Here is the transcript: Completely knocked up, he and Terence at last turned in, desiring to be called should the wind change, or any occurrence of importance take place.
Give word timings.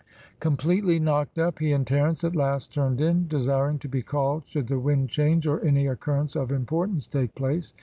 Completely 0.39 0.97
knocked 0.97 1.37
up, 1.37 1.59
he 1.59 1.71
and 1.73 1.85
Terence 1.85 2.23
at 2.23 2.35
last 2.35 2.73
turned 2.73 2.99
in, 2.99 3.27
desiring 3.27 3.77
to 3.77 3.87
be 3.87 4.01
called 4.01 4.41
should 4.47 4.67
the 4.67 4.79
wind 4.79 5.09
change, 5.09 5.45
or 5.45 5.63
any 5.63 5.85
occurrence 5.85 6.35
of 6.35 6.51
importance 6.51 7.07
take 7.07 7.35
place. 7.35 7.75